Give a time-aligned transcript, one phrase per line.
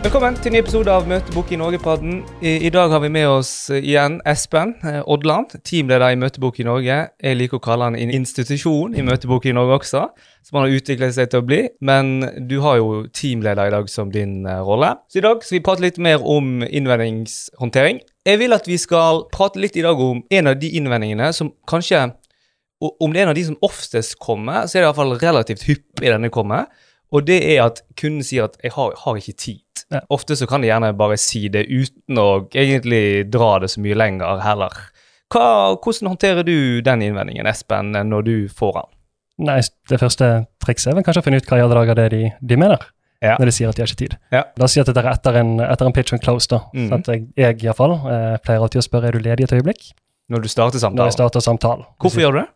[0.00, 2.22] Velkommen til en ny episode av Møtebok i Norge-podden.
[2.40, 6.56] I, I dag har vi med oss eh, igjen Espen eh, Odland, teamleder i Møtebok
[6.62, 6.96] i Norge.
[7.20, 10.06] Jeg liker å kalle han en institusjon i Møtebok i Norge også,
[10.40, 11.60] som han har utviklet seg til å bli.
[11.84, 14.94] Men du har jo teamleder i dag som din eh, rolle.
[15.12, 18.00] Så i dag skal vi prate litt mer om innvendingshåndtering.
[18.24, 21.52] Jeg vil at vi skal prate litt i dag om en av de innvendingene som
[21.68, 22.06] kanskje
[22.80, 26.08] Om det er en av de som oftest kommer, så er det iallfall relativt hyppig
[26.08, 26.70] denne kommer.
[27.12, 29.69] Og det er at kunden sier at 'jeg har, har ikke tid'.
[29.90, 30.00] Ja.
[30.14, 33.96] Ofte så kan de gjerne bare si det uten å egentlig dra det så mye
[33.98, 34.76] lenger heller.
[35.30, 38.88] Hva, hvordan håndterer du den innvendingen, Espen, når du får den?
[39.50, 40.30] Nei, Det første
[40.62, 42.58] trikset er vel kanskje å finne ut hva i alle dager det er de, de
[42.60, 42.82] mener.
[43.20, 43.34] Ja.
[43.38, 44.14] Når de sier at de har ikke tid.
[44.32, 44.44] Ja.
[44.56, 46.48] La oss si at dette er etter en, etter en pitch and close.
[46.48, 46.62] da.
[46.72, 46.86] Mm.
[46.88, 49.44] Så at jeg, jeg i hvert fall, eh, pleier alltid å spørre er du ledig
[49.48, 49.90] et øyeblikk
[50.32, 51.02] Når du starter samtalen?
[51.02, 51.84] når jeg starter samtalen.
[52.00, 52.48] Hvorfor gjør du det?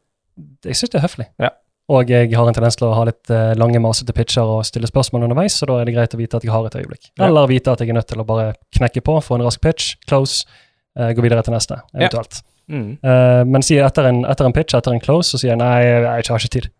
[0.70, 1.26] Jeg syns det er høflig.
[1.42, 1.50] Ja.
[1.92, 4.88] Og jeg har en tendens til å ha litt eh, lange, masete pitcher og stille
[4.88, 7.10] spørsmål underveis, så da er det greit å vite at jeg har et øyeblikk.
[7.20, 9.98] Eller vite at jeg er nødt til å bare knekke på, få en rask pitch,
[10.08, 10.46] close,
[10.96, 12.40] eh, gå videre til neste, eventuelt.
[12.72, 12.86] Mm.
[13.04, 15.74] Uh, men sier etter en, etter en pitch, etter en close, så sier jeg nei,
[15.84, 16.70] jeg, jeg har ikke tid.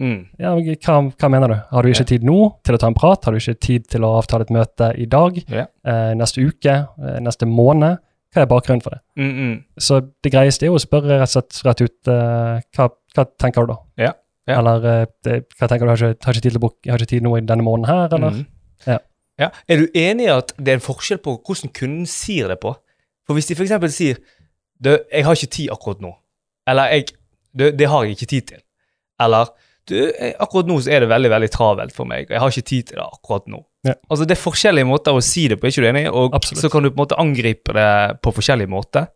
[0.00, 0.16] Mm.
[0.40, 1.56] Ja, men hva, hva mener du?
[1.76, 3.28] Har du ikke tid nå til å ta en prat?
[3.28, 5.36] Har du ikke tid til å avtale et møte i dag?
[5.44, 5.68] Ja.
[5.84, 6.80] uh, neste uke?
[6.96, 8.00] uh, neste måned?
[8.34, 9.04] Hva er bakgrunnen for det?
[9.20, 9.56] Mm, mm.
[9.78, 13.62] Så det greieste er jo å spørre rett og slett rett ut hva, hva tenker
[13.62, 13.76] du da?
[14.08, 14.08] Ja,
[14.48, 14.58] ja.
[14.58, 17.00] Eller eh, det, hva tenker du, har ikke, har ikke tid til å book, har
[17.00, 18.38] ikke tid nå i denne måneden her, eller?
[18.38, 18.46] Mm.
[18.84, 18.98] Ja.
[19.40, 19.50] ja.
[19.68, 22.74] Er du enig i at det er en forskjell på hvordan kunden sier det på?
[23.24, 23.76] For hvis de f.eks.
[23.96, 24.20] sier
[24.84, 26.12] du, 'Jeg har ikke tid akkurat nå',
[26.68, 27.14] eller jeg,
[27.56, 28.64] du, 'Det har jeg ikke tid til',
[29.20, 29.48] eller
[29.88, 32.52] du, jeg, 'Akkurat nå så er det veldig veldig travelt for meg, og jeg har
[32.52, 33.64] ikke tid til det akkurat nå'.
[33.84, 33.94] Ja.
[34.10, 36.06] Altså Det er forskjellige måter å si det på, er ikke du enig?
[36.12, 36.60] Og Absolutt.
[36.60, 39.08] så kan du på en måte angripe det på forskjellige måter.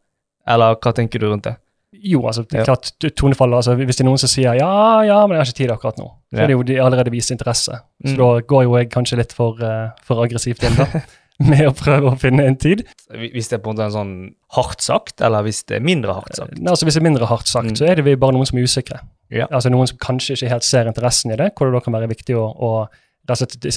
[0.49, 1.57] Eller hva tenker du rundt det?
[1.93, 4.69] Jo, altså, det er klart, tonefallet, altså, hvis det er noen som sier ja,
[5.09, 7.31] ja, men jeg har ikke tid akkurat nå, så er det jo de allerede vist
[7.33, 7.79] interesse.
[8.05, 8.19] Så Mm.
[8.19, 10.85] da går jo jeg kanskje litt for, uh, for aggressivt inn da,
[11.49, 12.85] med å prøve å finne en tid.
[13.09, 14.13] Hvis det er på en måte en sånn
[14.53, 16.59] hardt sagt, eller hvis det er mindre hardt sagt?
[16.59, 17.77] Nei, altså Hvis det er mindre hardt sagt, Mm.
[17.81, 19.01] så er det bare noen som er usikre.
[19.31, 19.47] Ja.
[19.51, 22.09] Altså Noen som kanskje ikke helt ser interessen i det, hvor det da kan være
[22.13, 22.89] viktig å, å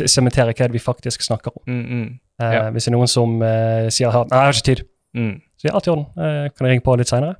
[0.08, 1.64] sementere hva vi faktisk snakker om.
[1.68, 2.72] Mm, mm, Eh, Ja.
[2.72, 4.80] Hvis det er noen som eh, sier nei, jeg har ikke tid,
[5.16, 5.34] mm.
[5.62, 6.06] så ja, alt i orden.
[6.18, 7.36] Eh, kan jeg ringe på litt seinere?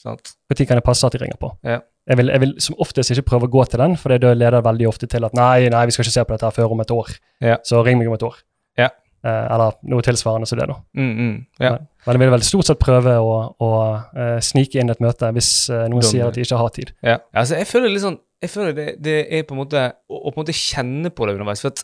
[0.00, 0.34] Sant.
[0.50, 1.50] Butikkene kan det passe at de ringer på?
[1.66, 1.80] Ja.
[2.06, 4.62] Jeg, vil, jeg vil som oftest ikke prøve å gå til den, for det leder
[4.62, 6.84] veldig ofte til at nei, nei, vi skal ikke se på dette her før om
[6.84, 7.16] et år.
[7.42, 7.56] Ja.
[7.66, 8.38] Så ring meg om et år.
[8.78, 8.92] Ja.
[9.26, 10.76] Eh, eller noe tilsvarende som det, da.
[10.98, 11.36] Mm, mm.
[11.64, 11.72] Ja.
[12.04, 13.70] Men jeg vil vel stort sett prøve å, å
[14.14, 16.92] uh, snike inn et møte hvis uh, noen Dom, sier at de ikke har tid.
[17.02, 20.20] Ja, altså jeg føler litt sånn Jeg føler det, det er på en måte å,
[20.20, 21.64] å på en måte kjenne på det underveis.
[21.64, 21.82] For at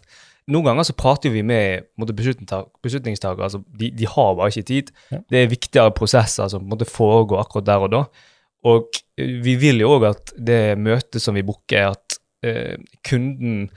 [0.51, 3.47] noen ganger så prater vi med på en måte, beslutningsta- beslutningstagere.
[3.47, 4.91] Altså, de, de har bare ikke tid.
[5.13, 5.21] Ja.
[5.31, 8.03] Det er viktigere prosesser som på en foregår akkurat der og da.
[8.73, 12.77] Og eh, vi vil jo òg at det møtet som vi booker, at eh,
[13.07, 13.69] kunden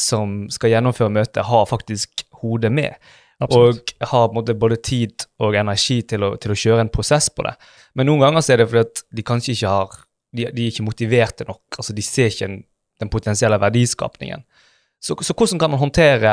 [0.00, 2.96] som skal gjennomføre møtet, har faktisk hodet med.
[3.40, 3.92] Absolutt.
[4.00, 7.44] Og har måte både tid og energi til å, til å kjøre en prosess på
[7.44, 7.52] det.
[7.96, 10.02] Men noen ganger så er det fordi at de kanskje ikke har
[10.36, 11.78] De, de er ikke motiverte nok.
[11.78, 12.56] altså De ser ikke en,
[13.00, 14.42] den potensielle verdiskapningen.
[15.02, 16.30] Så, så hvordan kan man håndtere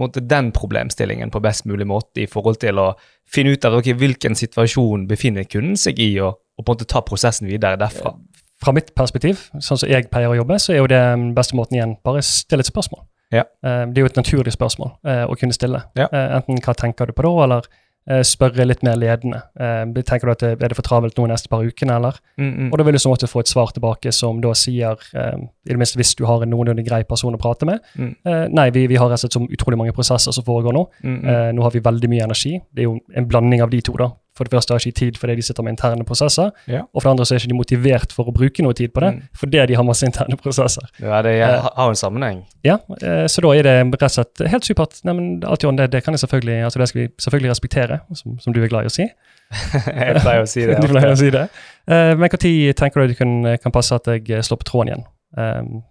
[0.00, 2.88] måte, den problemstillingen på best mulig måte i forhold til å
[3.30, 6.88] finne ut av okay, hvilken situasjon befinner kunden seg i, og, og på en måte
[6.90, 8.16] ta prosessen videre derfra?
[8.60, 11.00] Fra mitt perspektiv, sånn som jeg pleier å jobbe, så er jo det
[11.36, 13.06] beste måten igjen bare stille et spørsmål.
[13.32, 13.46] Ja.
[13.64, 15.84] Eh, det er jo et naturlig spørsmål eh, å kunne stille.
[15.96, 16.10] Ja.
[16.10, 17.78] Eh, enten hva tenker du på da, eller eh,
[18.26, 19.42] spørre litt mer ledende.
[19.60, 22.16] Eh, tenker du at det, er det for travelt nå neste par ukene, eller?
[22.38, 22.70] Mm, mm.
[22.72, 25.70] Og da vil du så måtte få et svar tilbake som da sier, eh, i
[25.74, 28.16] det minste hvis du har en noenlunde grei person å prate med, Mm.
[28.24, 30.86] eh, nei, vi, vi har rett og slett så utrolig mange prosesser som foregår nå.
[31.04, 32.60] Eh, nå har vi veldig mye energi.
[32.74, 33.92] Det er jo en blanding av de to.
[33.92, 34.10] da.
[34.40, 36.80] For det første har ikke tid fordi de sitter med interne prosesser, Ja.
[36.88, 39.00] og for det andre så er ikke de motivert for å bruke noe tid på
[39.04, 39.22] det, Mm.
[39.36, 40.86] fordi de har masse interne prosesser.
[41.02, 42.44] Ja, det er, har en sammenheng.
[42.64, 45.04] Ja, eh, Så da er det rett og slett helt supert.
[45.04, 47.50] Nei, men alt i orden, det, det kan jeg selvfølgelig, altså det skal vi selvfølgelig
[47.50, 49.06] respektere, som, som du er glad i å si.
[49.52, 50.80] jeg pleier å si det.
[50.80, 51.44] du pleier å si det.
[51.86, 54.88] Eh, men når tenker du det kan, kan passe at jeg eh, slår på tråden
[54.94, 55.04] igjen?
[55.36, 55.82] Um?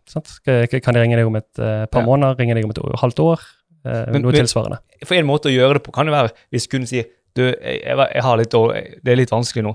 [0.44, 2.08] Kan jeg ringe deg om et uh, par Ja.
[2.08, 2.36] måneder?
[2.40, 3.40] Ringe deg om et halvt år?
[3.86, 4.80] Uh, Men- noe tilsvarende.
[5.06, 7.06] For en måte å gjøre det på kan jo være hvis kunden sier
[7.40, 9.74] du, jeg, jeg, har litt dårlig, det er litt vanskelig nå,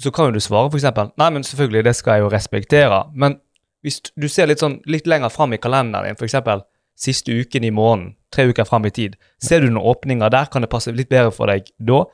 [0.00, 3.38] så kan jo du svare eksempel, nei, men selvfølgelig, det skal jeg jo respektere, men
[3.84, 6.64] hvis du ser litt sånn, litt lenger fram i kalenderen din, eksempel
[6.98, 10.64] siste uken i måneden, tre uker fram i tid, ser du noen åpninger der, kan
[10.64, 12.04] det passe litt bedre for deg da?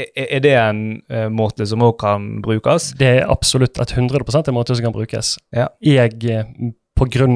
[0.00, 0.82] Er, det en
[1.12, 2.92] uh, måte som også kan brukes?
[2.96, 5.34] Det er absolutt et 100% en måte som kan brukes.
[5.52, 5.66] Ja.
[5.84, 6.14] Jeg,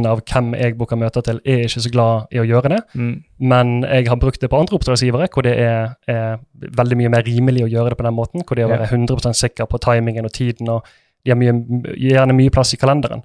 [0.07, 2.81] av hvem jeg booker møter til, er ikke så glad i å gjøre det.
[2.95, 3.25] Mm.
[3.41, 7.23] Men jeg har brukt det på andre oppdragsgivere, hvor det er, er veldig mye mer
[7.23, 8.45] rimelig å gjøre det på den måten.
[8.45, 10.85] Hvor de er å være 100 sikker på timingen og tiden, og
[11.25, 11.55] de har mye,
[11.97, 13.23] gjerne mye plass i kalenderen.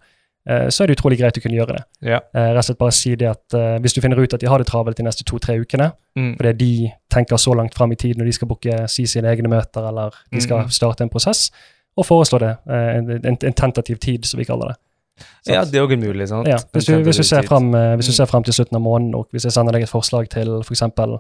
[0.48, 1.84] eh, så er det utrolig greit å kunne gjøre det.
[2.02, 2.20] Ja.
[2.34, 4.48] Eh, rett og slett bare si det at eh, Hvis du finner ut at de
[4.48, 6.36] har det travelt de neste to-tre ukene, Mm.
[6.38, 9.48] fordi de tenker så langt fram i tid når de skal booke si sine egne
[9.48, 10.70] møter, eller de skal Mhm.
[10.72, 11.52] starte en prosess,
[11.98, 12.58] og foreslå det.
[12.68, 14.76] en, en, en tentativ tid, som vi kaller det.
[15.20, 15.54] Sant?
[15.56, 16.30] ja, det er òg en mulighet.
[16.30, 16.48] sant?
[16.48, 18.20] Ja, hvis, du, hvis, du ser frem, eh, hvis du Mm.
[18.22, 20.84] ser frem til slutten av måneden, og hvis jeg sender deg et forslag til f.eks.
[20.96, 21.20] For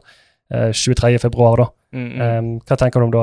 [0.73, 1.19] 23.
[1.21, 2.21] februar, da, Mm, mm.
[2.21, 3.21] Um, hva tenker du om da?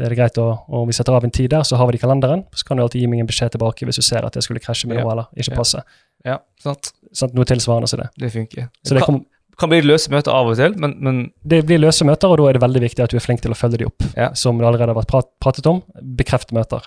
[0.00, 1.98] Er det greit å, om vi setter av en tid der, så har vi det
[2.00, 2.46] i kalenderen?
[2.56, 4.60] Så kan du alltid gi meg en beskjed tilbake hvis du ser at jeg skulle
[4.64, 5.02] krasje med Ja.
[5.04, 5.82] noe eller ikke passe.
[6.24, 6.92] ja, sant.
[7.12, 8.08] Sånn, Noe tilsvarende som det.
[8.16, 8.70] Det funker.
[8.82, 9.26] Så det, kan,
[9.60, 12.48] kan bli løse møter av og til, men, men det blir løse møter, og da
[12.48, 14.02] er det veldig viktig at du er flink til å følge de opp.
[14.16, 14.32] Ja.
[14.32, 15.82] Som det allerede har vært pratet om.
[16.00, 16.80] Bekreft møter.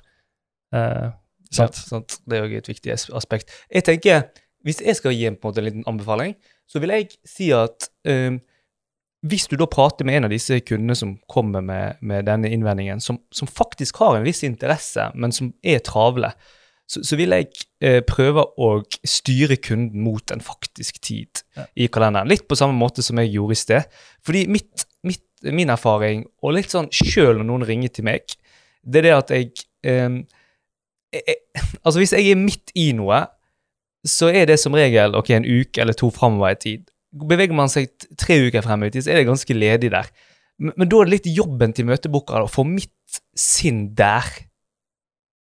[0.74, 1.12] Eh,
[1.51, 1.75] sant?
[1.77, 2.19] Ja, sant?
[2.25, 3.51] Det er òg et viktig aspekt.
[3.71, 4.30] Jeg tenker,
[4.62, 6.36] Hvis jeg skal gi en, på en måte, en liten anbefaling,
[6.69, 8.36] så vil jeg si at um,
[9.25, 13.01] hvis du da prater med en av disse kundene som kommer med, med denne innvendingen,
[13.01, 16.30] som, som faktisk har en viss interesse, men som er travle,
[16.89, 17.50] så, så vil jeg
[17.81, 18.69] eh, prøve å
[19.07, 21.65] styre kunden mot en faktisk tid Ja.
[21.75, 22.30] i kalenderen.
[22.31, 24.01] Litt på samme måte som jeg gjorde i sted.
[24.25, 28.36] Fordi mitt, mitt, min erfaring, og litt sånn sjøl når noen ringer til meg,
[28.83, 30.21] det er det at jeg, eh,
[31.13, 31.38] jeg,
[31.84, 33.24] Altså, hvis jeg er midt i noe,
[34.08, 36.86] så er det som regel ok, en uke eller to framover i tid.
[37.12, 40.10] Beveger man seg tre uker frem i tid, så er det ganske ledig der.
[40.62, 44.30] Men, men da er det litt jobben til møteboka å få mitt sinn der.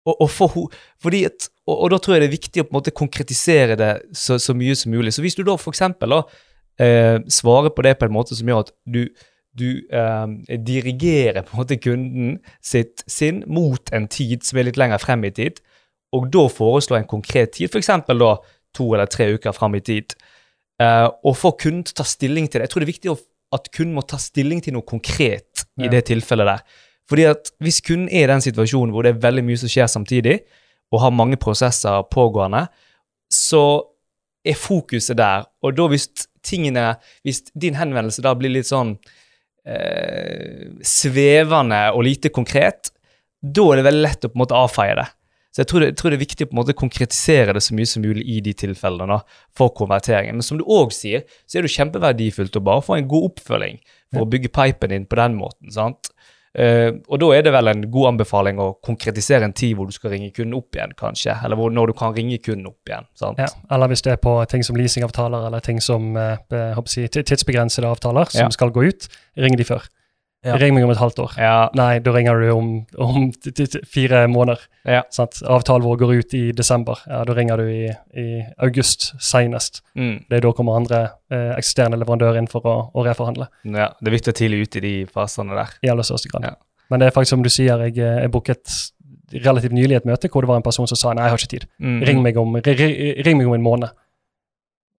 [0.08, 0.70] Og, og, for,
[1.02, 3.76] fordi at, og, og da tror jeg det er viktig å på en måte konkretisere
[3.78, 5.14] det så, så mye som mulig.
[5.14, 8.64] Så hvis du da for eksempel eh, svarer på det på en måte som gjør
[8.66, 9.04] at du,
[9.58, 14.80] du eh, dirigerer på en måte kunden sitt sinn mot en tid som er litt
[14.80, 15.60] lenger frem i tid,
[16.12, 17.90] og da foreslå en konkret tid, f.eks.
[18.08, 18.32] da
[18.76, 20.14] to eller tre uker frem i tid,
[20.80, 22.68] eh, og få kunden til å ta stilling til det.
[22.68, 23.14] Jeg tror det er viktig
[23.52, 25.90] at kunden må ta stilling til noe konkret i Ja.
[25.90, 26.62] det tilfellet der.
[27.08, 29.88] Fordi at hvis kunden er i den situasjonen hvor det er veldig mye som skjer
[29.90, 30.40] samtidig,
[30.92, 32.68] og har mange prosesser pågående,
[33.32, 33.82] så
[34.44, 35.44] er fokuset der.
[35.62, 36.08] Og da hvis
[36.42, 38.96] tingene Hvis din henvendelse da blir litt sånn
[39.68, 42.92] eh, svevende og lite konkret,
[43.42, 45.08] da er det veldig lett å på en måte avfeie det.
[45.52, 47.60] Så jeg tror, det, jeg tror det er viktig å på en måte konkretisere det
[47.60, 49.18] så mye som mulig i de tilfellene
[49.58, 50.38] for konverteringen.
[50.38, 53.26] Men som du òg sier, så er det jo kjempeverdifullt å bare få en god
[53.28, 53.82] oppfølging
[54.14, 55.68] for å bygge pipen din på den måten.
[55.74, 56.08] sant?
[56.54, 59.92] Eh, og da er det vel en god anbefaling å konkretisere en tid hvor du
[59.96, 61.32] skal ringe kunden opp igjen, kanskje.
[61.44, 63.06] Eller hvor, når du kan ringe kunden opp igjen.
[63.16, 63.38] sant?
[63.40, 66.12] Ja, eller hvis det er på ting som leasingavtaler eller ting som
[66.86, 68.48] si, tidsbegrensede avtaler som Ja.
[68.50, 69.88] skal gå ut, ring de før.
[70.44, 70.56] Ja.
[70.58, 71.34] Ring meg om et halvt år.
[71.38, 73.28] Ja, Nei, da ringer du om, om
[73.86, 74.58] fire måneder.
[74.84, 75.02] Ja.
[75.14, 75.38] Sant?
[75.46, 76.98] Avtalen vår går ut i desember.
[77.06, 79.82] Ja, Da ringer du i, i august senest.
[79.94, 83.46] mm, Det er da kommer andre eh, eksisterende leverandører inn for å, å reforhandle.
[83.70, 83.92] ja.
[84.00, 85.76] Det er viktig å tidlig ut i de fasene der.
[85.82, 86.44] i aller største grad.
[86.50, 86.54] Ja.
[86.90, 88.68] Men det er faktisk som du sier, jeg, eh, jeg booket
[89.32, 91.52] relativt nylig et møte hvor det var en person som sa nei, jeg har ikke
[91.54, 91.68] tid.
[91.80, 93.94] Mm, Ring meg om, ri- ri- ring meg om en måned.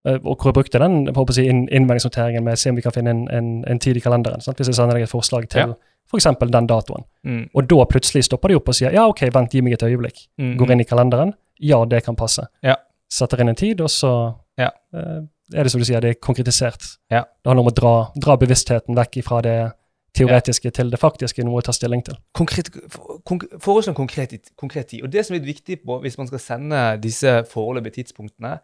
[0.05, 2.75] Eh, Og hvor jeg brukte den jeg håper å si, innvendingsnoteringen med å se om
[2.75, 4.41] vi kan finne en, en, en tid i kalenderen.
[4.41, 4.57] Sant?
[4.57, 5.73] Hvis jeg sender deg et forslag til Ja.
[6.09, 7.05] for eksempel den datoen.
[7.25, 9.83] Mm, Og da plutselig stopper de opp og sier ja, ok, vent, gi meg et
[9.87, 10.27] øyeblikk.
[10.37, 11.33] mm, Går inn i kalenderen.
[11.59, 12.47] Ja, det kan passe.
[12.63, 12.75] Ja.
[13.09, 14.69] Setter inn en tid, og så Ja.
[14.93, 15.21] uh,
[15.53, 16.97] er det som du sier, det er konkretisert.
[17.09, 17.21] Ja.
[17.23, 19.71] Det handler om å dra, dra bevisstheten vekk fra det
[20.13, 22.15] teoretiske til det faktiske, noe å ta stilling til.
[22.35, 23.19] konkret, for-
[23.59, 25.03] Foreslå en konkret, konkret tid.
[25.03, 28.59] Og det som er viktig på, hvis man skal sende disse foreløpige tidspunktene,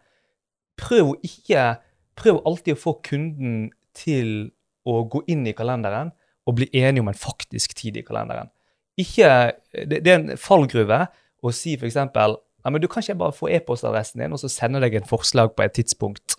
[0.80, 1.68] prøv ikke
[2.20, 4.50] Prøv alltid å få kunden til
[4.88, 6.12] å gå inn i kalenderen
[6.48, 8.50] og bli enige om en faktisk tid i kalenderen.
[9.00, 11.06] Ikke, det, det er en fallgruve
[11.40, 11.96] å si f.eks.
[11.96, 15.64] Men du kan ikke bare få e-postadressen din, og så sende deg en forslag på
[15.64, 16.36] et tidspunkt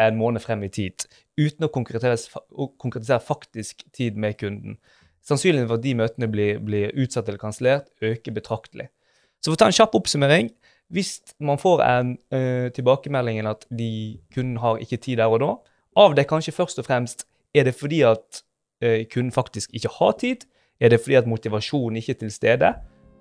[0.00, 1.06] en måned frem i tid,
[1.38, 4.76] uten å konkretisere, å konkretisere faktisk tid med kunden.
[5.24, 8.90] Sannsynligheten for at de møtene blir, blir utsatt eller kansellert, øker betraktelig.
[9.38, 10.50] Så for å ta en kjapp oppsummering
[10.92, 15.52] Hvis man får en uh, tilbakemelding at de kunden har ikke tid der og da,
[15.96, 17.24] av det kanskje først og fremst
[17.54, 18.42] er det fordi at
[18.84, 20.44] uh, kunden faktisk ikke har tid?
[20.80, 22.72] Er det fordi at motivasjonen ikke er til stede,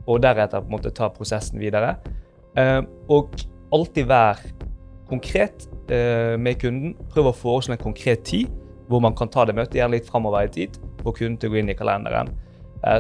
[0.08, 1.96] og deretter på en måte ta prosessen videre?
[2.58, 3.36] Uh, og
[3.74, 4.42] alltid vær
[5.10, 6.98] konkret uh, med kunden.
[7.14, 8.52] Prøv å foreslå en konkret tid
[8.90, 11.54] hvor man kan ta det møtet, gjerne litt framover i tid, og kunden til å
[11.54, 12.34] gå inn i kalenderen.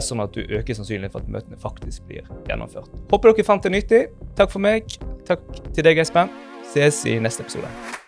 [0.03, 2.91] Sånn at du øker sannsynligheten for at møtene faktisk blir gjennomført.
[3.11, 4.05] Håper dere fant det nyttig.
[4.39, 4.95] Takk for meg.
[5.27, 6.31] Takk til deg, Espen.
[6.73, 8.02] Ses i neste episode.